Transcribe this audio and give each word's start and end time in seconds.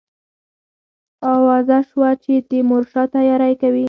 آوازه 1.33 1.79
سوه 1.89 2.09
چې 2.23 2.33
تیمورشاه 2.49 3.07
تیاری 3.15 3.53
کوي. 3.61 3.79